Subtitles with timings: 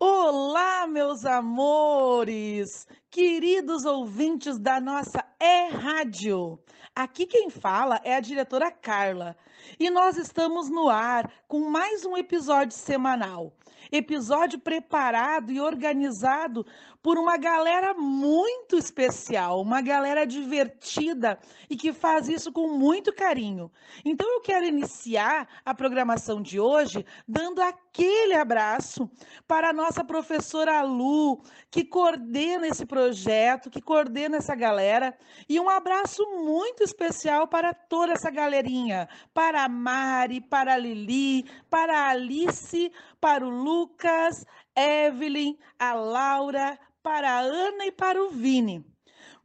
[0.00, 6.56] Olá, meus amores, queridos ouvintes da nossa E-Rádio.
[6.94, 9.36] Aqui quem fala é a diretora Carla
[9.76, 13.52] e nós estamos no ar com mais um episódio semanal.
[13.90, 16.64] Episódio preparado e organizado
[17.02, 21.38] por uma galera muito especial, uma galera divertida
[21.70, 23.70] e que faz isso com muito carinho.
[24.04, 29.08] Então eu quero iniciar a programação de hoje dando aquele abraço
[29.46, 35.16] para a nossa professora Lu, que coordena esse projeto, que coordena essa galera,
[35.48, 41.44] e um abraço muito especial para toda essa galerinha, para a Mari, para a Lili,
[41.70, 44.44] para a Alice, para o Lucas,
[44.76, 48.84] Evelyn, a Laura, para a Ana e para o Vini.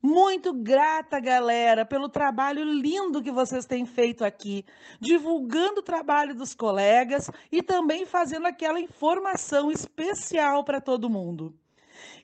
[0.01, 4.65] Muito grata, galera, pelo trabalho lindo que vocês têm feito aqui,
[4.99, 11.57] divulgando o trabalho dos colegas e também fazendo aquela informação especial para todo mundo.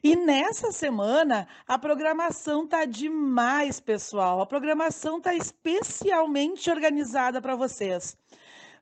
[0.03, 4.41] E nessa semana, a programação tá demais, pessoal.
[4.41, 8.17] A programação tá especialmente organizada para vocês.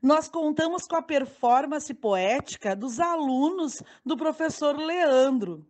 [0.01, 5.65] Nós contamos com a performance poética dos alunos do professor Leandro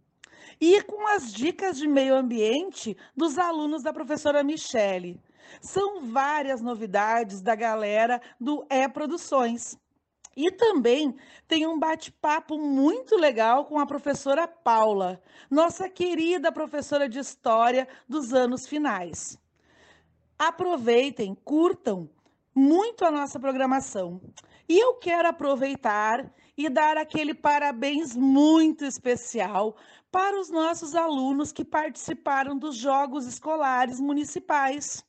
[0.60, 5.22] e com as dicas de meio ambiente dos alunos da professora Michele.
[5.62, 9.78] São várias novidades da galera do E Produções.
[10.36, 11.16] E também
[11.48, 15.20] tem um bate-papo muito legal com a professora Paula,
[15.50, 19.40] nossa querida professora de história dos anos finais.
[20.38, 22.08] Aproveitem, curtam
[22.58, 24.20] muito a nossa programação.
[24.68, 29.78] E eu quero aproveitar e dar aquele parabéns muito especial
[30.12, 35.06] para os nossos alunos que participaram dos Jogos Escolares Municipais.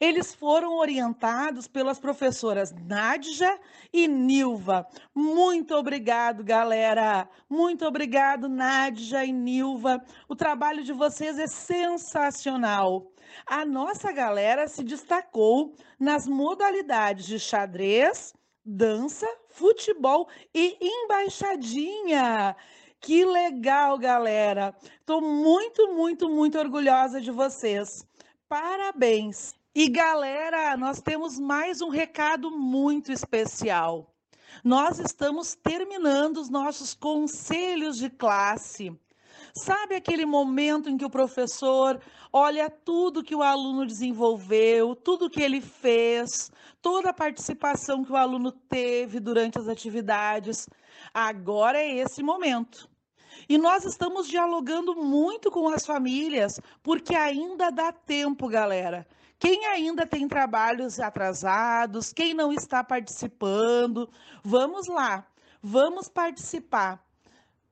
[0.00, 3.58] Eles foram orientados pelas professoras Nádja
[3.92, 4.86] e Nilva.
[5.12, 7.28] Muito obrigado, galera.
[7.50, 10.00] Muito obrigado, Nádja e Nilva.
[10.28, 13.10] O trabalho de vocês é sensacional.
[13.46, 18.34] A nossa galera se destacou nas modalidades de xadrez,
[18.64, 22.56] dança, futebol e embaixadinha.
[23.00, 24.74] Que legal, galera!
[24.98, 28.06] Estou muito, muito, muito orgulhosa de vocês.
[28.48, 29.54] Parabéns!
[29.74, 34.14] E galera, nós temos mais um recado muito especial.
[34.62, 38.96] Nós estamos terminando os nossos conselhos de classe.
[39.56, 42.00] Sabe aquele momento em que o professor
[42.32, 46.50] olha tudo que o aluno desenvolveu, tudo que ele fez,
[46.82, 50.68] toda a participação que o aluno teve durante as atividades?
[51.12, 52.90] Agora é esse momento.
[53.48, 59.06] E nós estamos dialogando muito com as famílias, porque ainda dá tempo, galera.
[59.38, 64.10] Quem ainda tem trabalhos atrasados, quem não está participando,
[64.42, 65.24] vamos lá,
[65.62, 67.03] vamos participar.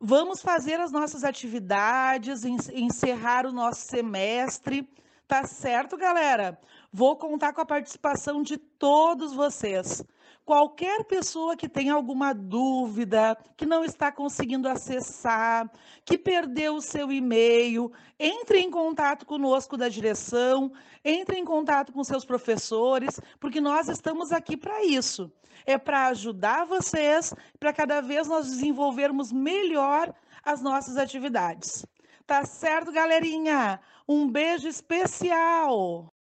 [0.05, 4.91] Vamos fazer as nossas atividades, encerrar o nosso semestre.
[5.29, 6.59] Tá certo, galera?
[6.93, 10.05] Vou contar com a participação de todos vocês.
[10.53, 15.67] Qualquer pessoa que tenha alguma dúvida, que não está conseguindo acessar,
[16.05, 20.71] que perdeu o seu e-mail, entre em contato conosco da direção,
[21.03, 25.33] entre em contato com seus professores, porque nós estamos aqui para isso.
[25.65, 30.15] É para ajudar vocês, para cada vez nós desenvolvermos melhor
[30.45, 31.87] as nossas atividades.
[32.27, 33.81] Tá certo, galerinha?
[34.07, 36.12] Um beijo especial!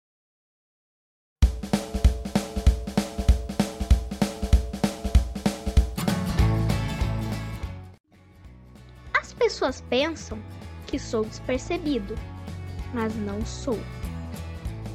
[9.42, 10.38] Pessoas pensam
[10.86, 12.14] que sou despercebido,
[12.94, 13.78] mas não sou.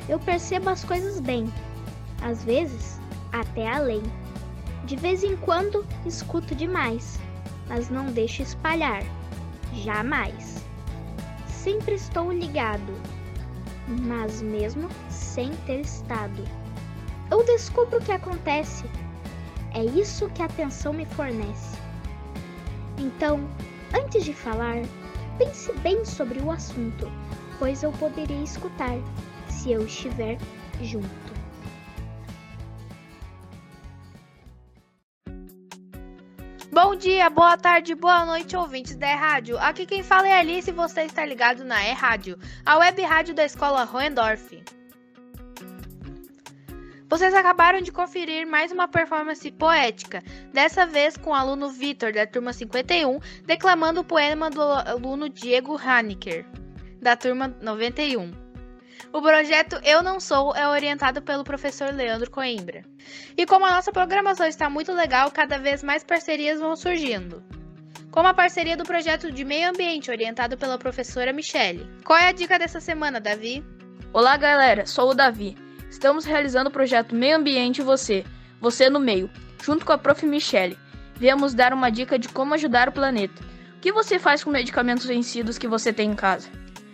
[0.07, 1.51] Eu percebo as coisas bem,
[2.21, 2.97] às vezes
[3.33, 4.01] até além.
[4.85, 7.19] De vez em quando escuto demais,
[7.67, 9.03] mas não deixo espalhar,
[9.73, 10.63] jamais.
[11.45, 12.93] Sempre estou ligado,
[14.05, 16.41] mas mesmo sem ter estado.
[17.29, 18.85] Eu descubro o que acontece.
[19.73, 21.77] É isso que a atenção me fornece.
[22.97, 23.45] Então,
[23.93, 24.81] Antes de falar,
[25.37, 27.09] pense bem sobre o assunto,
[27.57, 28.97] pois eu poderia escutar
[29.47, 30.37] se eu estiver
[30.81, 31.37] junto.
[36.71, 39.57] Bom dia, boa tarde, boa noite, ouvintes da E-Rádio.
[39.57, 43.45] Aqui quem fala é Alice e você está ligado na E-Rádio, a web rádio da
[43.45, 44.63] escola Hohendorf.
[47.09, 50.21] Vocês acabaram de conferir mais uma performance poética,
[50.51, 55.79] dessa vez com o aluno Vitor, da turma 51, declamando o poema do aluno Diego
[55.81, 56.45] Haniker,
[57.01, 58.29] da turma 91.
[59.13, 62.83] O projeto Eu Não Sou é orientado pelo professor Leandro Coimbra.
[63.37, 67.41] E como a nossa programação está muito legal, cada vez mais parcerias vão surgindo.
[68.11, 71.87] com uma parceria do projeto de meio ambiente orientado pela professora Michele.
[72.03, 73.63] Qual é a dica dessa semana, Davi?
[74.11, 75.66] Olá, galera, sou o Davi.
[75.89, 78.25] Estamos realizando o projeto Meio Ambiente Você,
[78.59, 79.29] Você no Meio,
[79.63, 80.25] junto com a Prof.
[80.25, 80.77] Michele.
[81.15, 83.41] Viemos dar uma dica de como ajudar o planeta.
[83.77, 86.49] O que você faz com medicamentos vencidos que você tem em casa?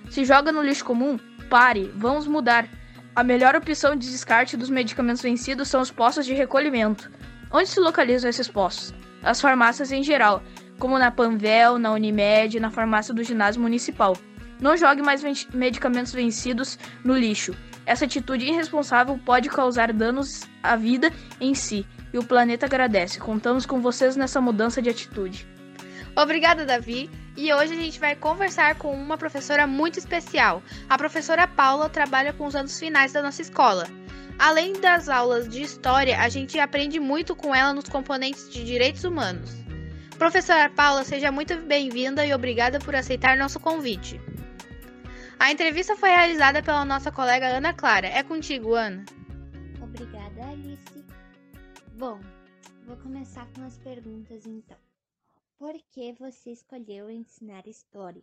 [0.10, 1.20] Se joga no lixo comum?
[1.50, 2.68] Pare, vamos mudar.
[3.16, 7.12] A melhor opção de descarte dos medicamentos vencidos são os postos de recolhimento.
[7.52, 8.94] Onde se localizam esses postos?
[9.22, 10.42] As farmácias em geral,
[10.80, 14.18] como na Panvel, na Unimed, na farmácia do ginásio municipal.
[14.60, 15.24] Não jogue mais
[15.54, 17.54] medicamentos vencidos no lixo.
[17.86, 23.20] Essa atitude irresponsável pode causar danos à vida em si e o planeta agradece.
[23.20, 25.48] Contamos com vocês nessa mudança de atitude.
[26.16, 27.10] Obrigada, Davi.
[27.36, 30.62] E hoje a gente vai conversar com uma professora muito especial.
[30.88, 33.88] A professora Paula trabalha com os anos finais da nossa escola.
[34.38, 39.04] Além das aulas de história, a gente aprende muito com ela nos componentes de direitos
[39.04, 39.52] humanos.
[40.18, 44.22] Professora Paula, seja muito bem-vinda e obrigada por aceitar nosso convite.
[45.40, 48.08] A entrevista foi realizada pela nossa colega Ana Clara.
[48.08, 49.04] É contigo, Ana.
[49.82, 51.06] Obrigada, Alice.
[51.98, 52.20] Bom,
[52.86, 54.78] vou começar com as perguntas então.
[55.58, 58.22] Por que você escolheu ensinar história?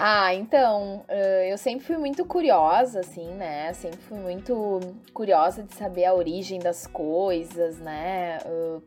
[0.00, 1.04] Ah, então,
[1.50, 3.72] eu sempre fui muito curiosa, assim, né?
[3.72, 4.80] Sempre fui muito
[5.12, 8.38] curiosa de saber a origem das coisas, né?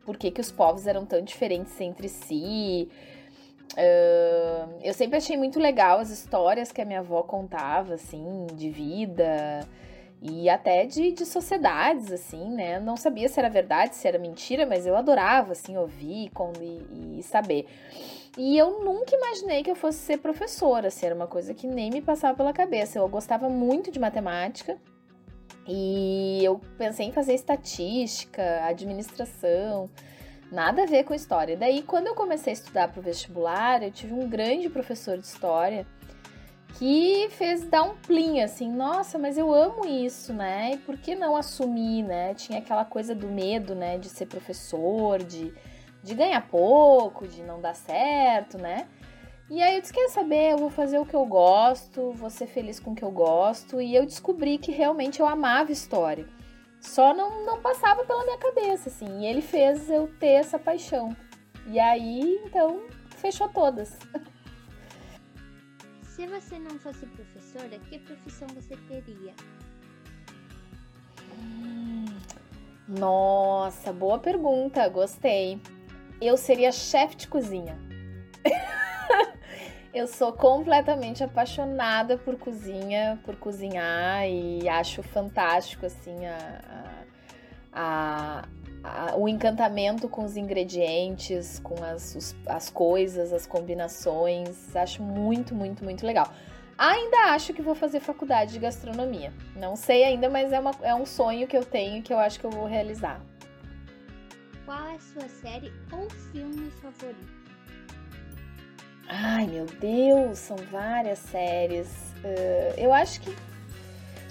[0.05, 2.89] Por que, que os povos eram tão diferentes entre si.
[4.83, 9.67] Eu sempre achei muito legal as histórias que a minha avó contava, assim, de vida
[10.21, 12.79] e até de, de sociedades, assim, né?
[12.79, 16.31] Não sabia se era verdade, se era mentira, mas eu adorava, assim, ouvir
[16.61, 17.65] e, e saber.
[18.37, 21.89] E eu nunca imaginei que eu fosse ser professora, assim, era uma coisa que nem
[21.89, 22.99] me passava pela cabeça.
[22.99, 24.77] Eu gostava muito de matemática
[25.67, 29.89] e eu pensei em fazer estatística, administração,
[30.51, 31.55] nada a ver com história.
[31.55, 35.25] Daí, quando eu comecei a estudar para o vestibular, eu tive um grande professor de
[35.25, 35.85] história
[36.77, 40.71] que fez dar um plim assim, nossa, mas eu amo isso, né?
[40.73, 42.33] E por que não assumir, né?
[42.33, 45.53] Tinha aquela coisa do medo, né, de ser professor, de,
[46.03, 48.87] de ganhar pouco, de não dar certo, né?
[49.49, 52.47] E aí eu disse, quer saber, eu vou fazer o que eu gosto, vou ser
[52.47, 56.25] feliz com o que eu gosto, e eu descobri que realmente eu amava história.
[56.81, 61.15] Só não, não passava pela minha cabeça, assim, e ele fez eu ter essa paixão.
[61.67, 62.81] E aí, então,
[63.17, 63.97] fechou todas.
[66.03, 69.33] Se você não fosse professora, que profissão você teria?
[71.39, 72.05] Hum,
[72.87, 75.61] nossa, boa pergunta, gostei.
[76.19, 77.77] Eu seria chefe de cozinha.
[79.93, 86.93] eu sou completamente apaixonada por cozinha, por cozinhar e acho fantástico assim a,
[87.73, 88.45] a,
[88.83, 94.73] a, o encantamento com os ingredientes, com as, os, as coisas, as combinações.
[94.75, 96.31] Acho muito, muito, muito legal.
[96.77, 99.33] Ainda acho que vou fazer faculdade de gastronomia.
[99.55, 102.39] Não sei ainda, mas é, uma, é um sonho que eu tenho que eu acho
[102.39, 103.21] que eu vou realizar.
[104.65, 107.40] Qual é a sua série ou filme favorito?
[109.07, 111.87] Ai, meu Deus, são várias séries.
[112.23, 113.35] Uh, eu acho que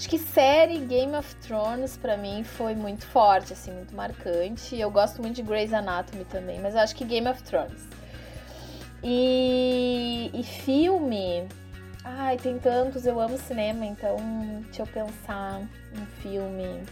[0.01, 4.75] Acho que série Game of Thrones para mim foi muito forte, assim, muito marcante.
[4.75, 7.87] Eu gosto muito de Grey's Anatomy também, mas eu acho que Game of Thrones.
[9.05, 11.47] E, e filme,
[12.03, 14.17] ai, tem tantos, eu amo cinema, então
[14.65, 15.61] deixa eu pensar
[15.95, 16.83] um filme.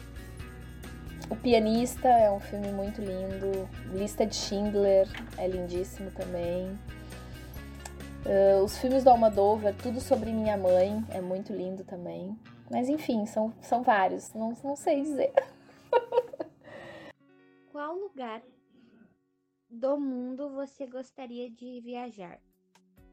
[1.30, 3.66] O Pianista é um filme muito lindo.
[3.90, 5.08] Lista de Schindler
[5.38, 6.78] é lindíssimo também.
[8.26, 12.38] Uh, os filmes do Almodóvar, tudo sobre minha mãe, é muito lindo também.
[12.70, 15.32] Mas enfim, são, são vários, não, não sei dizer.
[17.72, 18.42] Qual lugar
[19.70, 22.38] do mundo você gostaria de viajar?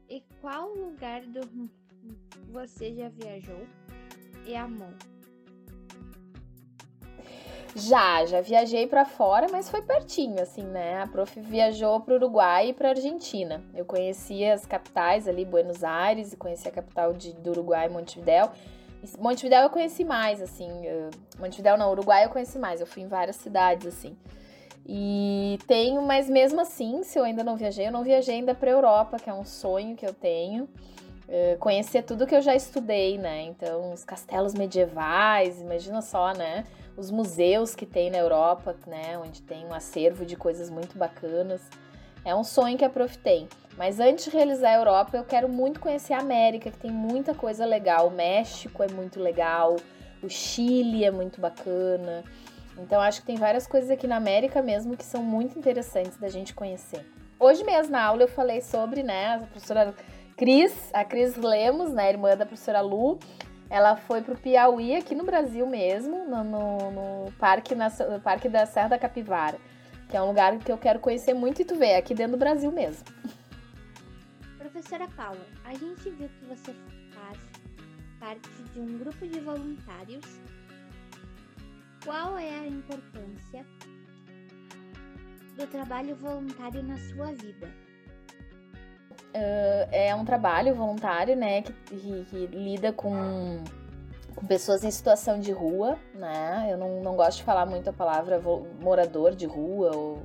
[0.08, 1.70] E qual lugar do
[2.50, 3.66] você já viajou
[4.44, 4.92] e amou?
[7.78, 11.02] Já, já viajei para fora, mas foi pertinho, assim, né?
[11.02, 13.62] A prof viajou para Uruguai e para Argentina.
[13.74, 18.50] Eu conheci as capitais ali, Buenos Aires, e conheci a capital de, do Uruguai, Montevidéu.
[19.18, 20.70] Montevidéu eu conheci mais, assim.
[21.38, 22.80] Montevidéu não, Uruguai eu conheci mais.
[22.80, 24.16] Eu fui em várias cidades, assim.
[24.86, 28.70] E tenho, mas mesmo assim, se eu ainda não viajei, eu não viajei ainda para
[28.70, 30.66] Europa, que é um sonho que eu tenho.
[31.28, 33.42] Uh, conhecer tudo que eu já estudei, né?
[33.42, 36.64] Então, os castelos medievais, imagina só, né?
[36.96, 39.18] Os museus que tem na Europa, né?
[39.18, 41.60] Onde tem um acervo de coisas muito bacanas.
[42.24, 43.48] É um sonho que a Prof tem.
[43.76, 47.34] Mas antes de realizar a Europa, eu quero muito conhecer a América, que tem muita
[47.34, 48.08] coisa legal.
[48.08, 49.76] O México é muito legal,
[50.22, 52.24] o Chile é muito bacana.
[52.78, 56.28] Então acho que tem várias coisas aqui na América mesmo que são muito interessantes da
[56.28, 57.04] gente conhecer.
[57.38, 59.94] Hoje mesmo na aula eu falei sobre, né, a professora
[60.36, 63.18] Cris, a Cris Lemos, né, irmã da professora Lu,
[63.70, 68.46] ela foi pro Piauí, aqui no Brasil mesmo, no, no, no parque, na, no parque
[68.46, 69.58] da Serra da Capivara,
[70.10, 72.38] que é um lugar que eu quero conhecer muito e tu vê, aqui dentro do
[72.38, 73.02] Brasil mesmo.
[74.58, 76.74] Professora Paula, a gente viu que você
[77.14, 77.38] faz
[78.20, 80.24] parte de um grupo de voluntários.
[82.04, 83.64] Qual é a importância
[85.56, 87.85] do trabalho voluntário na sua vida?
[89.36, 93.62] Uh, é um trabalho voluntário, né, que, que, que lida com,
[94.34, 96.68] com, pessoas em situação de rua, né?
[96.70, 98.40] Eu não, não gosto de falar muito a palavra
[98.80, 100.22] morador de rua, ou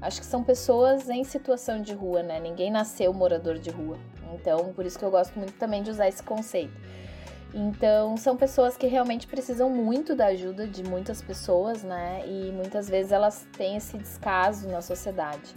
[0.00, 2.40] acho que são pessoas em situação de rua, né?
[2.40, 3.98] Ninguém nasceu morador de rua.
[4.32, 6.80] Então, por isso que eu gosto muito também de usar esse conceito.
[7.52, 12.22] Então, são pessoas que realmente precisam muito da ajuda de muitas pessoas, né?
[12.26, 15.54] E muitas vezes elas têm esse descaso na sociedade.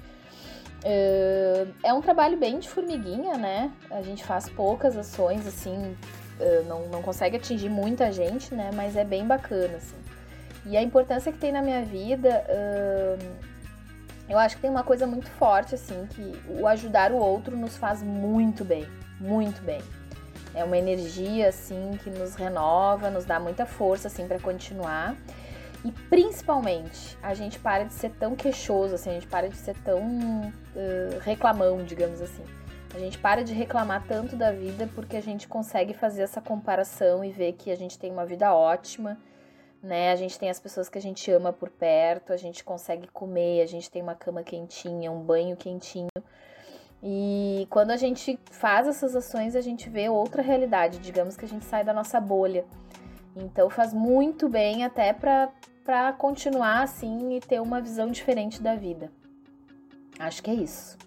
[1.84, 3.72] É um trabalho bem de formiguinha, né?
[3.92, 5.98] A gente faz poucas ações, assim,
[6.68, 8.70] não, não consegue atingir muita gente, né?
[8.74, 9.98] Mas é bem bacana, assim.
[10.66, 12.46] E a importância que tem na minha vida,
[14.30, 17.78] eu acho que tem uma coisa muito forte, assim, que o ajudar o outro nos
[17.78, 18.86] faz muito bem,
[19.20, 19.82] muito bem.
[20.54, 25.16] É uma energia, assim, que nos renova, nos dá muita força, assim, para continuar.
[25.86, 29.76] E principalmente, a gente para de ser tão queixoso, assim, a gente para de ser
[29.84, 32.44] tão uh, reclamão, digamos assim.
[32.96, 37.24] A gente para de reclamar tanto da vida porque a gente consegue fazer essa comparação
[37.24, 39.20] e ver que a gente tem uma vida ótima,
[39.84, 40.12] né?
[40.12, 43.62] A gente tem as pessoas que a gente ama por perto, a gente consegue comer,
[43.62, 46.10] a gente tem uma cama quentinha, um banho quentinho.
[47.04, 51.48] E quando a gente faz essas ações, a gente vê outra realidade, digamos que a
[51.48, 52.66] gente sai da nossa bolha.
[53.40, 59.12] Então faz muito bem até para continuar assim e ter uma visão diferente da vida.
[60.20, 60.98] Acho que é isso.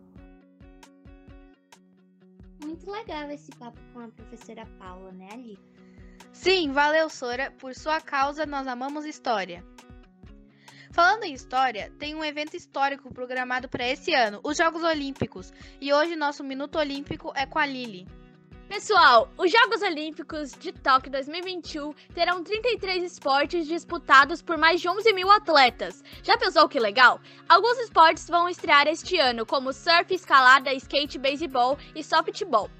[2.65, 5.59] Muito legal esse papo com a professora Paula, né, Ali?
[6.33, 7.51] Sim, valeu, Sora.
[7.51, 9.65] Por sua causa, nós amamos história.
[10.93, 15.53] Falando em história, tem um evento histórico programado para esse ano, os Jogos Olímpicos.
[15.81, 18.07] E hoje nosso Minuto Olímpico é com a Lili.
[18.71, 25.12] Pessoal, os Jogos Olímpicos de Tóquio 2021 terão 33 esportes disputados por mais de 11
[25.12, 26.05] mil atletas.
[26.23, 27.21] Já pensou que legal?
[27.49, 32.71] Alguns esportes vão estrear este ano, como surf, escalada, skate, beisebol e softball.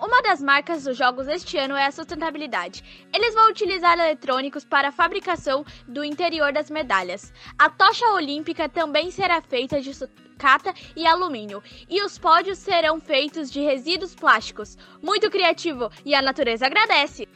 [0.00, 3.08] Uma das marcas dos jogos este ano é a sustentabilidade.
[3.12, 7.32] Eles vão utilizar eletrônicos para a fabricação do interior das medalhas.
[7.58, 13.50] A tocha olímpica também será feita de sucata e alumínio, e os pódios serão feitos
[13.50, 14.78] de resíduos plásticos.
[15.02, 17.28] Muito criativo e a natureza agradece.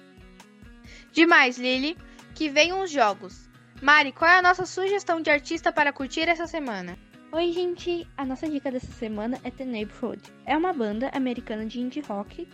[1.11, 1.99] Demais, Lily.
[2.33, 3.50] Que venham os jogos.
[3.83, 6.97] Mari, qual é a nossa sugestão de artista para curtir essa semana?
[7.35, 8.07] Oi, gente!
[8.15, 10.21] A nossa dica dessa semana é The Neighborhood.
[10.45, 12.47] É uma banda americana de indie rock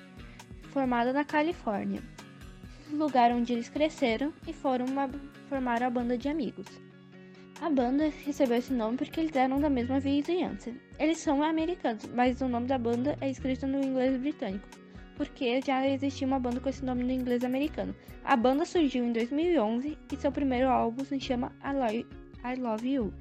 [0.71, 2.01] formada na Califórnia,
[2.93, 5.11] lugar onde eles cresceram e foram uma,
[5.49, 6.69] formar a banda de amigos.
[7.61, 10.73] A banda recebeu esse nome porque eles eram da mesma vizinhança.
[10.97, 14.69] Eles são americanos, mas o nome da banda é escrito no inglês britânico,
[15.17, 17.93] porque já existia uma banda com esse nome no inglês americano.
[18.23, 23.13] A banda surgiu em 2011 e seu primeiro álbum se chama I Love You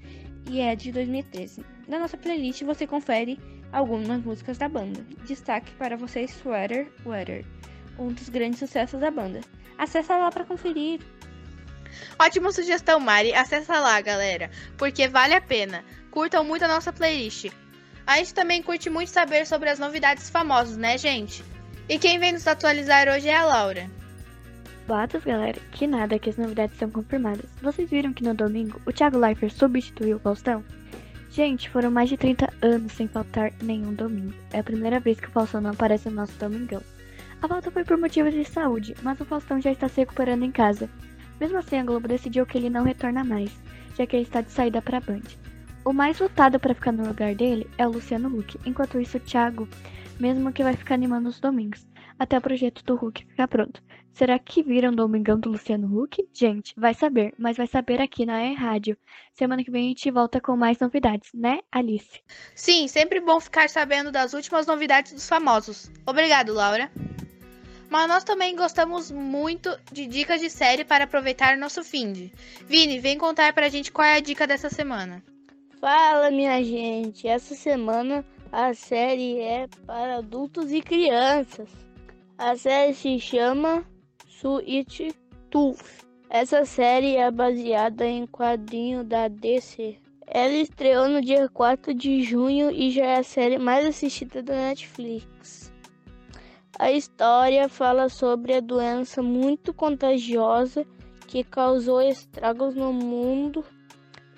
[0.49, 1.65] e é de 2013.
[1.87, 3.39] Na nossa playlist você confere
[3.71, 5.05] algumas músicas da banda.
[5.25, 7.45] Destaque para vocês Sweater Weather,
[7.99, 9.41] um dos grandes sucessos da banda.
[9.77, 10.99] Acesse lá para conferir.
[12.19, 13.33] Ótima sugestão, Mari.
[13.33, 15.83] Acessa lá, galera, porque vale a pena.
[16.11, 17.51] Curtam muito a nossa playlist.
[18.05, 21.43] A gente também curte muito saber sobre as novidades famosas, né, gente?
[21.89, 23.89] E quem vem nos atualizar hoje é a Laura.
[24.87, 27.45] Boatos, galera, que nada que as novidades são confirmadas.
[27.61, 30.63] Vocês viram que no domingo o Thiago Leifert substituiu o Faustão?
[31.29, 34.33] Gente, foram mais de 30 anos sem faltar nenhum domingo.
[34.53, 36.81] É a primeira vez que o Faustão não aparece no nosso domingão.
[37.41, 40.51] A volta foi por motivos de saúde, mas o Faustão já está se recuperando em
[40.53, 40.89] casa.
[41.37, 43.51] Mesmo assim, a Globo decidiu que ele não retorna mais,
[43.97, 45.23] já que ele está de saída para a Band.
[45.83, 49.19] O mais votado para ficar no lugar dele é o Luciano Huck, enquanto isso o
[49.19, 49.67] Thiago,
[50.17, 51.85] mesmo que vai ficar animando os domingos,
[52.19, 53.81] até o projeto do Huck ficar pronto.
[54.13, 56.27] Será que viram Domingão do Luciano Huck?
[56.33, 58.97] Gente, vai saber, mas vai saber aqui na E Rádio.
[59.31, 62.21] Semana que vem a gente volta com mais novidades, né, Alice?
[62.55, 65.91] Sim, sempre bom ficar sabendo das últimas novidades dos famosos.
[66.05, 66.91] Obrigado, Laura.
[67.89, 72.31] Mas nós também gostamos muito de dicas de série para aproveitar nosso fim.
[72.65, 75.23] Vini, vem contar pra gente qual é a dica dessa semana.
[75.79, 77.27] Fala, minha gente.
[77.27, 81.86] Essa semana a série é para adultos e crianças.
[82.39, 83.83] A série se chama
[84.27, 85.11] Sweet
[85.49, 86.05] Tooth.
[86.29, 89.97] Essa série é baseada em quadrinho da DC.
[90.27, 94.53] Ela estreou no dia 4 de junho e já é a série mais assistida da
[94.53, 95.73] Netflix.
[96.77, 100.85] A história fala sobre a doença muito contagiosa
[101.25, 103.65] que causou estragos no mundo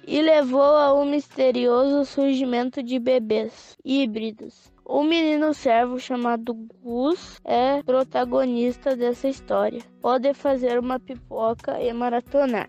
[0.09, 4.73] e levou a um misterioso surgimento de bebês híbridos.
[4.83, 6.51] O menino servo chamado
[6.81, 9.83] Gus é protagonista dessa história.
[10.01, 12.67] Pode fazer uma pipoca e maratonar.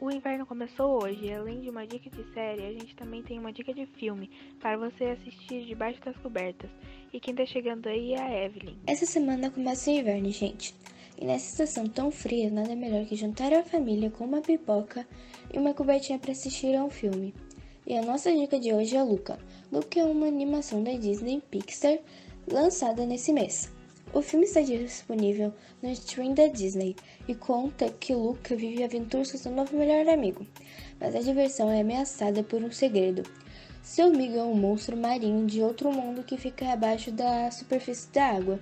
[0.00, 3.38] O inverno começou hoje e além de uma dica de série, a gente também tem
[3.38, 6.68] uma dica de filme para você assistir debaixo das cobertas.
[7.12, 8.74] E quem tá chegando aí é a Evelyn.
[8.88, 10.74] Essa semana começa o inverno, gente.
[11.16, 15.06] E nessa estação tão fria, nada melhor que juntar a família com uma pipoca
[15.52, 17.34] e uma cobertinha para assistir a um filme.
[17.86, 19.38] E a nossa dica de hoje é Luca.
[19.70, 21.98] Luca é uma animação da Disney Pixar
[22.46, 23.70] lançada nesse mês.
[24.14, 26.94] O filme está disponível no stream da Disney
[27.26, 30.46] e conta que Luca vive aventuras com seu novo melhor amigo,
[31.00, 33.22] mas a diversão é ameaçada por um segredo.
[33.82, 38.26] Seu amigo é um monstro marinho de outro mundo que fica abaixo da superfície da
[38.26, 38.60] água.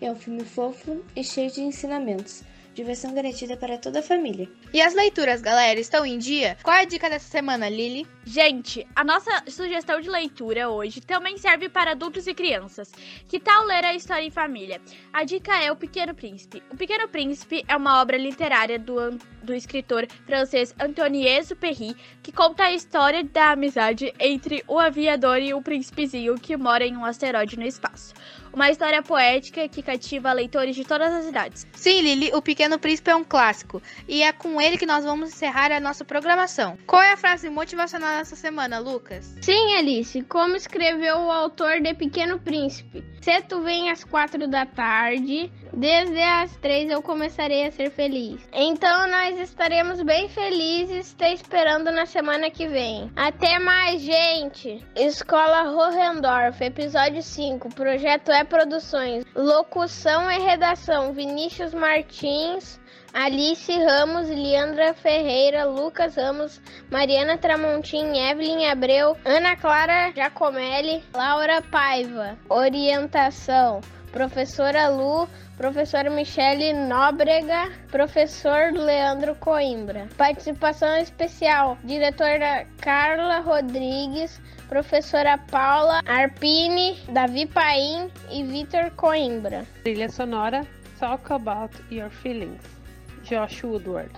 [0.00, 2.44] É um filme fofo e cheio de ensinamentos,
[2.74, 4.48] Diversão garantida para toda a família.
[4.72, 6.56] E as leituras, galera, estão em dia?
[6.62, 8.06] Qual é a dica dessa semana, Lili?
[8.24, 12.92] Gente, a nossa sugestão de leitura hoje também serve para adultos e crianças.
[13.26, 14.80] Que tal ler a história em família?
[15.12, 16.62] A dica é O Pequeno Príncipe.
[16.70, 22.64] O Pequeno Príncipe é uma obra literária do, do escritor francês Antoine Exupéry, que conta
[22.64, 27.58] a história da amizade entre o aviador e o príncipezinho que mora em um asteroide
[27.58, 28.14] no espaço.
[28.52, 31.66] Uma história poética que cativa leitores de todas as idades.
[31.72, 33.80] Sim, Lili, O Pequeno Príncipe é um clássico.
[34.08, 36.76] E é com ele que nós vamos encerrar a nossa programação.
[36.86, 39.36] Qual é a frase motivacional dessa semana, Lucas?
[39.40, 40.22] Sim, Alice.
[40.22, 43.04] Como escreveu o autor de Pequeno Príncipe?
[43.20, 48.40] Se tu vem às quatro da tarde, desde as três eu começarei a ser feliz.
[48.52, 53.10] Então nós estaremos bem felizes te esperando na semana que vem.
[53.16, 54.84] Até mais, gente!
[54.96, 59.24] Escola Hohendorf, episódio 5, projeto é Produções.
[59.34, 62.80] Locução e redação: Vinícius Martins,
[63.12, 72.38] Alice Ramos, Leandra Ferreira, Lucas Ramos, Mariana Tramontim, Evelyn Abreu, Ana Clara Giacomelli, Laura Paiva.
[72.48, 73.80] Orientação:
[74.12, 80.08] Professora Lu, professora Michele Nóbrega, professor Leandro Coimbra.
[80.16, 89.64] Participação especial: diretora Carla Rodrigues, professora Paula Arpini, Davi Paim e Vitor Coimbra.
[89.84, 90.66] Trilha sonora
[90.98, 92.62] Talk About Your Feelings,
[93.22, 94.12] Josh Woodward.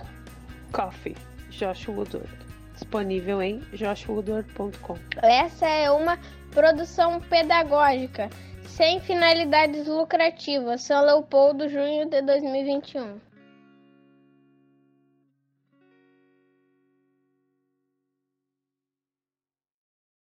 [0.71, 1.15] Coffee,
[1.51, 2.27] Josh Woodward.
[2.73, 4.97] Disponível em joshwoodward.com.
[5.21, 6.17] Essa é uma
[6.51, 8.29] produção pedagógica
[8.75, 10.81] sem finalidades lucrativas.
[10.81, 13.19] São Leopoldo, junho de 2021.